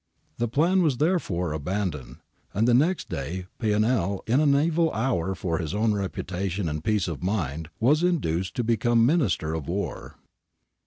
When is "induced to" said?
8.01-8.63